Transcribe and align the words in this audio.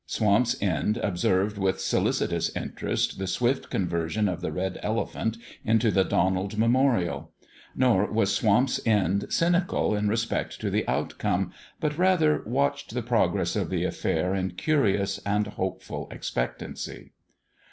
Swamp's 0.07 0.59
End 0.63 0.97
observed 0.97 1.59
with 1.59 1.79
solicitous 1.79 2.49
interest 2.55 3.19
the 3.19 3.27
swift 3.27 3.69
conversion 3.69 4.27
of 4.27 4.41
the 4.41 4.51
Red 4.51 4.79
Elephant 4.81 5.37
into 5.63 5.91
the 5.91 6.03
Donald 6.03 6.57
Memorial: 6.57 7.29
nor 7.75 8.11
was 8.11 8.33
Swamp's 8.33 8.79
End 8.83 9.27
cynical 9.29 9.95
in 9.95 10.07
respect 10.07 10.59
to 10.59 10.71
the 10.71 10.87
outcome, 10.87 11.51
but, 11.79 11.99
rather, 11.99 12.41
watched 12.47 12.95
the 12.95 13.03
progress 13.03 13.55
of 13.55 13.69
the 13.69 13.83
affair 13.83 14.33
in 14.33 14.53
curious 14.55 15.19
and 15.19 15.45
hopeful 15.45 16.07
expectancy. 16.09 17.11